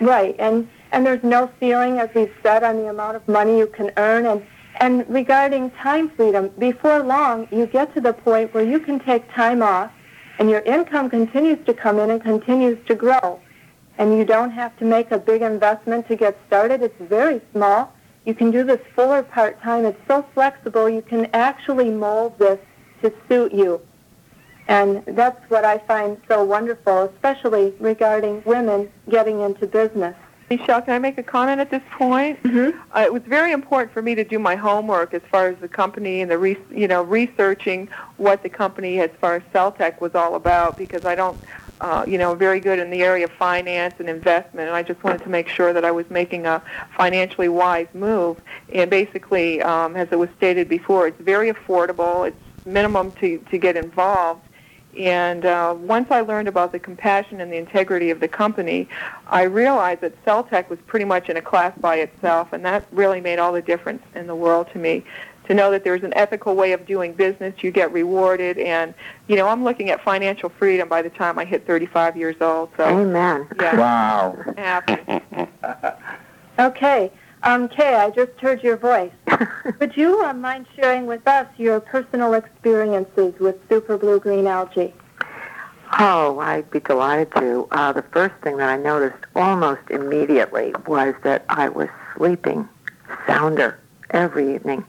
[0.00, 3.66] Right, and and there's no ceiling, as we've said, on the amount of money you
[3.66, 4.26] can earn.
[4.26, 4.46] And
[4.80, 9.30] and regarding time freedom, before long, you get to the point where you can take
[9.32, 9.92] time off,
[10.38, 13.40] and your income continues to come in and continues to grow,
[13.98, 16.82] and you don't have to make a big investment to get started.
[16.82, 17.92] It's very small.
[18.24, 19.84] You can do this full or part time.
[19.84, 20.88] It's so flexible.
[20.88, 22.58] You can actually mold this
[23.02, 23.80] to suit you.
[24.66, 30.16] And that's what I find so wonderful, especially regarding women getting into business.
[30.50, 32.42] Michelle, can I make a comment at this point?
[32.42, 32.78] Mm-hmm.
[32.92, 35.68] Uh, it was very important for me to do my homework as far as the
[35.68, 40.00] company and the re- you know researching what the company as far as Cell Tech
[40.00, 41.38] was all about because I don't
[41.80, 45.02] uh, you know very good in the area of finance and investment and I just
[45.02, 46.62] wanted to make sure that I was making a
[46.96, 48.40] financially wise move
[48.72, 52.36] and basically um, as it was stated before it's very affordable it's
[52.66, 54.42] minimum to to get involved
[54.98, 58.88] and uh, once I learned about the compassion and the integrity of the company,
[59.28, 62.84] I realized that Cell Tech was pretty much in a class by itself, and that
[62.92, 65.04] really made all the difference in the world to me.
[65.48, 68.94] To know that there's an ethical way of doing business, you get rewarded, and
[69.26, 72.70] you know I'm looking at financial freedom by the time I hit 35 years old.
[72.78, 73.46] So, Amen.
[73.60, 74.42] Yeah, Wow.
[74.56, 74.96] happy.
[76.58, 77.12] Okay.
[77.44, 79.12] Um, Kay, I just heard your voice.
[79.78, 84.94] Would you uh, mind sharing with us your personal experiences with super blue green algae?
[85.98, 87.68] Oh, I'd be delighted to.
[87.70, 92.66] Uh, the first thing that I noticed almost immediately was that I was sleeping
[93.26, 93.78] sounder
[94.08, 94.82] every evening,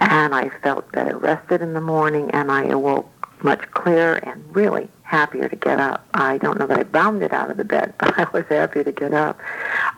[0.00, 3.08] and I felt better rested in the morning, and I awoke
[3.44, 6.06] much clearer and really happier to get up.
[6.14, 8.92] I don't know that I bounded out of the bed, but I was happy to
[8.92, 9.38] get up.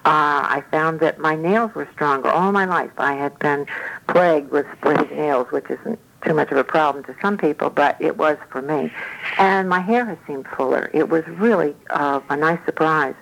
[0.06, 2.90] Uh, I found that my nails were stronger all my life.
[2.98, 3.66] I had been
[4.06, 7.96] plagued with splitting nails, which isn't too much of a problem to some people, but
[8.00, 8.92] it was for me.
[9.38, 10.90] And my hair has seemed fuller.
[10.92, 13.14] It was really uh, a nice surprise.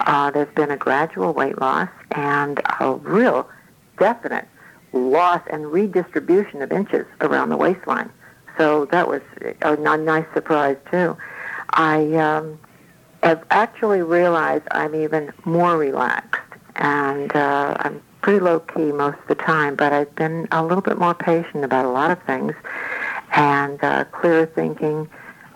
[0.00, 3.48] Uh, there's been a gradual weight loss and a real
[3.98, 4.46] definite
[4.92, 8.10] loss and redistribution of inches around the waistline.
[8.56, 9.22] So that was
[9.62, 11.16] a, a nice surprise too.
[11.70, 12.58] I um,
[13.22, 16.40] have actually realized I'm even more relaxed,
[16.76, 19.76] and uh, I'm pretty low key most of the time.
[19.76, 22.54] But I've been a little bit more patient about a lot of things,
[23.32, 25.08] and uh, clearer thinking,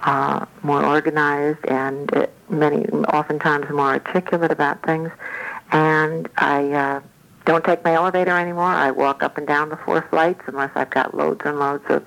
[0.03, 5.11] uh, more organized, and uh, many oftentimes more articulate about things.
[5.73, 7.01] And I uh,
[7.45, 8.65] don't take my elevator anymore.
[8.65, 12.05] I walk up and down the four flights unless I've got loads and loads of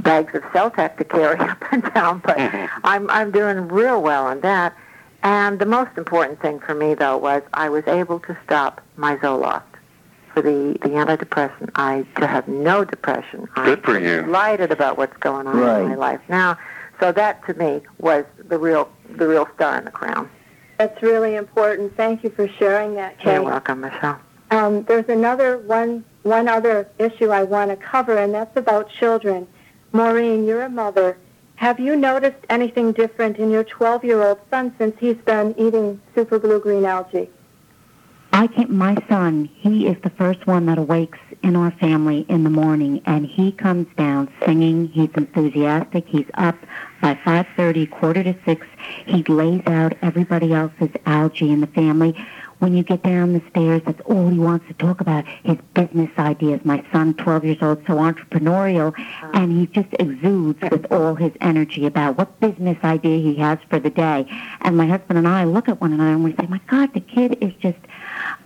[0.00, 2.20] bags of Cell Tech to carry up and down.
[2.24, 2.38] But
[2.84, 4.76] I'm I'm doing real well on that.
[5.22, 9.16] And the most important thing for me though was I was able to stop my
[9.16, 9.62] Zoloft
[10.34, 11.70] for the the antidepressant.
[11.76, 13.48] I to have no depression.
[13.54, 14.22] Good I'm for you.
[14.22, 15.82] delighted about what's going on Right.
[15.82, 16.58] in my life now.
[17.00, 20.28] So that to me was the real the real star in the crown.
[20.78, 21.96] That's really important.
[21.96, 23.34] Thank you for sharing that, Kay.
[23.34, 24.18] You're welcome, Michelle.
[24.50, 29.46] Um, there's another one, one other issue I want to cover, and that's about children.
[29.92, 31.16] Maureen, you're a mother.
[31.62, 36.58] Have you noticed anything different in your 12-year-old son since he's been eating super blue
[36.58, 37.30] green algae?
[38.32, 42.42] I can my son, he is the first one that awakes in our family in
[42.42, 44.88] the morning and he comes down singing.
[44.88, 46.08] He's enthusiastic.
[46.08, 46.56] He's up
[47.00, 48.66] by 5:30, quarter to 6.
[49.06, 52.16] He lays out everybody else's algae in the family.
[52.62, 56.10] When you get down the stairs, that's all he wants to talk about, his business
[56.16, 56.60] ideas.
[56.62, 58.94] My son, 12 years old, so entrepreneurial,
[59.34, 63.80] and he just exudes with all his energy about what business idea he has for
[63.80, 64.28] the day.
[64.60, 67.00] And my husband and I look at one another and we say, my God, the
[67.00, 67.80] kid is just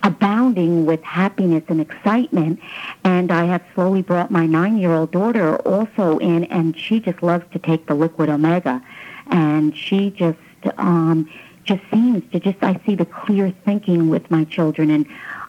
[0.02, 2.58] abounding with happiness and excitement.
[3.04, 7.58] And I have slowly brought my nine-year-old daughter also in, and she just loves to
[7.58, 8.82] take the liquid omega.
[9.26, 10.38] And she just,
[10.78, 11.28] um,
[11.66, 14.90] just seems to just, I see the clear thinking with my children.
[14.90, 15.06] And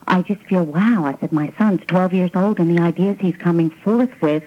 [0.08, 3.36] I just feel, wow, I said, my son's 12 years old, and the ideas he's
[3.36, 4.44] coming forth with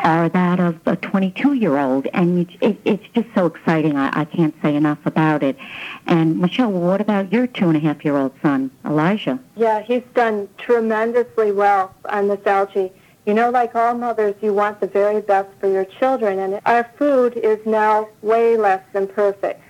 [0.00, 2.06] are that of a 22-year-old.
[2.12, 3.96] And it, it, it's just so exciting.
[3.96, 5.56] I, I can't say enough about it.
[6.06, 9.38] And Michelle, what about your two-and-a-half-year-old son, Elijah?
[9.56, 12.92] Yeah, he's done tremendously well on this algae.
[13.26, 16.88] You know, like all mothers, you want the very best for your children, and our
[16.96, 19.60] food is now way less than perfect.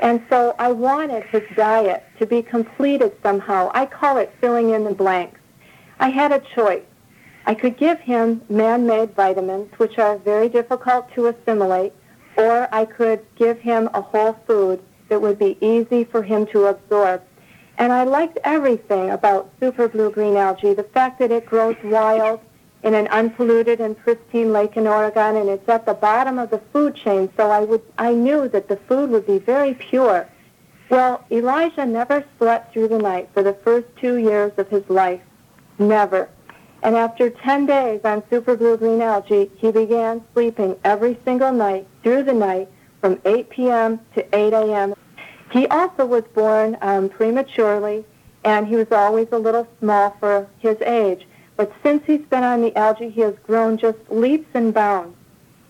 [0.00, 3.70] And so I wanted his diet to be completed somehow.
[3.74, 5.40] I call it filling in the blanks.
[5.98, 6.84] I had a choice.
[7.46, 11.92] I could give him man-made vitamins, which are very difficult to assimilate,
[12.36, 16.66] or I could give him a whole food that would be easy for him to
[16.66, 17.22] absorb.
[17.78, 22.40] And I liked everything about super blue green algae, the fact that it grows wild
[22.82, 26.60] in an unpolluted and pristine lake in Oregon, and it's at the bottom of the
[26.72, 30.28] food chain, so I, would, I knew that the food would be very pure.
[30.90, 35.20] Well, Elijah never slept through the night for the first two years of his life.
[35.78, 36.28] Never.
[36.82, 41.86] And after 10 days on super blue green algae, he began sleeping every single night
[42.02, 42.68] through the night
[43.00, 44.00] from 8 p.m.
[44.14, 44.94] to 8 a.m.
[45.50, 48.04] He also was born um, prematurely,
[48.44, 51.26] and he was always a little small for his age.
[51.58, 55.16] But since he's been on the algae, he has grown just leaps and bounds.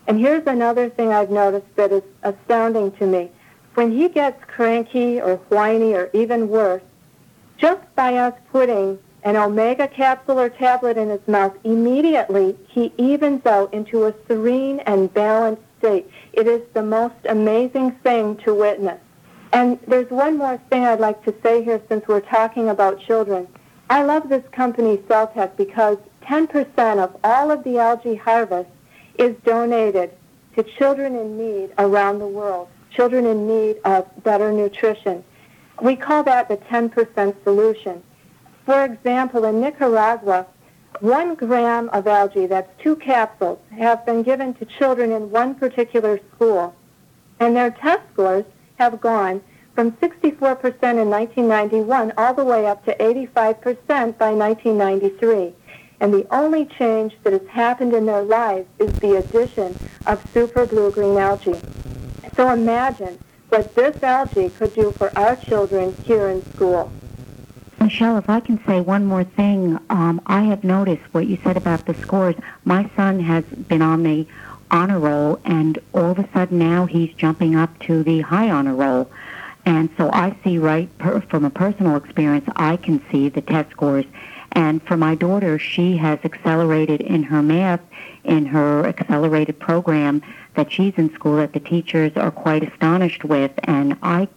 [0.07, 3.31] And here's another thing I've noticed that is astounding to me.
[3.73, 6.83] When he gets cranky or whiny or even worse,
[7.57, 13.47] just by us putting an omega capsule or tablet in his mouth, immediately he evens
[13.47, 16.11] out into a serene and balanced state.
[16.35, 19.01] It is the most amazing thing to witness.
[19.55, 23.49] And there's one more thing I'd like to say here since we're talking about children.
[23.91, 28.69] I love this company, Cell Tech, because 10% of all of the algae harvest
[29.19, 30.11] is donated
[30.57, 35.25] to children in need around the world, children in need of better nutrition.
[35.81, 38.03] We call that the 10% solution.
[38.67, 40.47] For example, in Nicaragua,
[41.01, 46.21] one gram of algae, that's two capsules, have been given to children in one particular
[46.35, 46.75] school.
[47.41, 48.45] And their test scores
[48.79, 49.41] have gone
[49.79, 50.33] from 64%
[51.01, 55.55] in 1991 all the way up to 85% by 1993.
[56.01, 60.67] And the only change that has happened in their lives is the addition of super
[60.67, 61.61] blue-green algae.
[62.35, 63.21] So imagine
[63.51, 66.91] what this algae could do for our children here in school.
[67.79, 71.57] Michelle, if I can say one more thing, um, I have noticed what you said
[71.57, 72.35] about the scores.
[72.65, 74.27] My son has been on the
[74.73, 78.75] honor roll, and all of a sudden now he's jumping up to the high honor
[78.75, 79.09] roll.
[79.69, 83.71] And so I see right per, from a personal experience, I can see the test
[83.71, 84.07] scores.
[84.53, 87.83] And for my daughter, she has accelerated in her math
[88.25, 90.23] in her accelerated program
[90.55, 93.51] that she's in school that the teachers are quite astonished with.
[93.65, 94.29] And I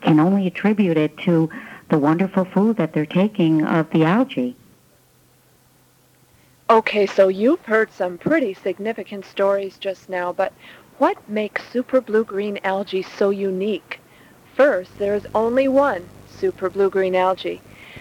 [0.00, 1.50] can only attribute it to
[1.90, 4.56] the wonderful food that they're taking of the algae.
[6.70, 10.54] Okay, so you've heard some pretty significant stories just now, but
[10.96, 14.00] what makes super blue-green algae so unique?
[14.58, 17.60] First, there is only one super blue-green algae.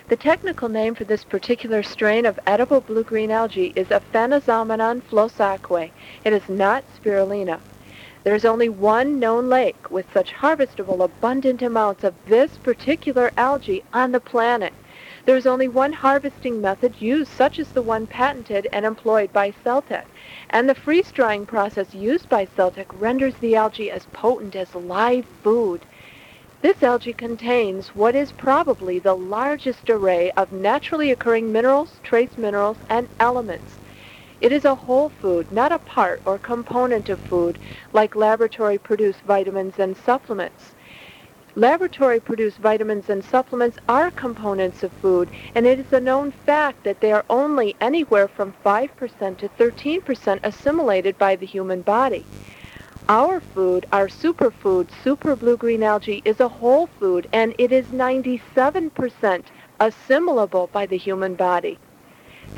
[0.09, 5.91] The technical name for this particular strain of edible blue-green algae is Aphanizomenon flos-aquae.
[6.23, 7.59] It is not spirulina.
[8.23, 13.83] There is only one known lake with such harvestable abundant amounts of this particular algae
[13.93, 14.73] on the planet.
[15.25, 19.53] There is only one harvesting method used, such as the one patented and employed by
[19.63, 20.07] Cell Tech.
[20.49, 25.27] And the freeze-drying process used by Cell Tech renders the algae as potent as live
[25.43, 25.85] food.
[26.59, 32.77] This algae contains what is probably the largest array of naturally occurring minerals, trace minerals,
[32.89, 33.77] and elements.
[34.41, 37.59] It is a whole food, not a part or component of food,
[37.93, 40.71] like laboratory-produced vitamins and supplements.
[41.55, 47.01] Laboratory-produced vitamins and supplements are components of food, and it is a known fact that
[47.01, 52.25] they are only anywhere from 5% to 13% assimilated by the human body.
[53.09, 59.43] Our food, our superfood, super blue-green algae, is a whole food, and it is 97%
[59.79, 61.79] assimilable by the human body.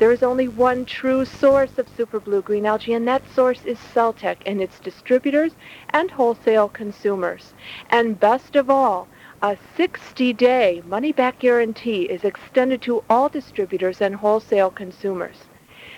[0.00, 4.12] There is only one true source of super blue-green algae, and that source is Cell
[4.12, 5.52] Tech and its distributors
[5.90, 7.54] and wholesale consumers.
[7.90, 9.06] And best of all,
[9.42, 15.49] a 60-day money-back guarantee is extended to all distributors and wholesale consumers.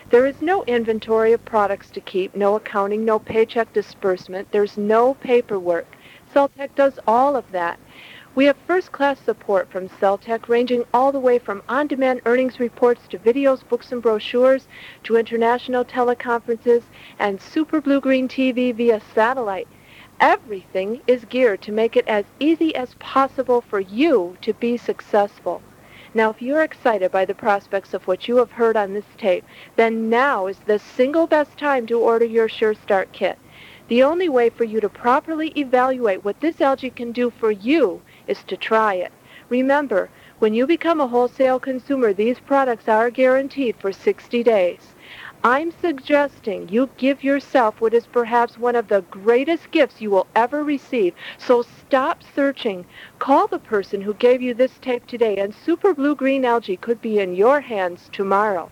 [0.09, 4.51] There is no inventory of products to keep, no accounting, no paycheck disbursement.
[4.51, 5.87] There's no paperwork.
[6.31, 7.79] Cell Tech does all of that.
[8.35, 13.07] We have first-class support from Cell Tech, ranging all the way from on-demand earnings reports
[13.09, 14.67] to videos, books, and brochures
[15.03, 16.81] to international teleconferences
[17.19, 19.67] and super blue-green TV via satellite.
[20.19, 25.61] Everything is geared to make it as easy as possible for you to be successful.
[26.15, 29.43] Now, if you're excited by the prospects of what you have heard on this tape,
[29.75, 33.39] then now is the single best time to order your Sure Start kit.
[33.87, 38.01] The only way for you to properly evaluate what this algae can do for you
[38.27, 39.11] is to try it.
[39.49, 44.92] Remember, when you become a wholesale consumer, these products are guaranteed for 60 days.
[45.45, 50.25] I'm suggesting you give yourself what is perhaps one of the greatest gifts you will
[50.37, 51.15] ever receive.
[51.37, 52.85] So stop searching.
[53.19, 57.19] Call the person who gave you this tape today, and super blue-green algae could be
[57.19, 58.71] in your hands tomorrow.